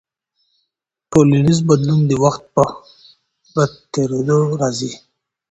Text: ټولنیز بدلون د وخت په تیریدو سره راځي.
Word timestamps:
ټولنیز 1.11 1.59
بدلون 1.69 2.01
د 2.07 2.11
وخت 2.23 2.41
په 3.53 3.61
تیریدو 3.93 4.39
سره 4.47 4.57
راځي. 4.61 4.91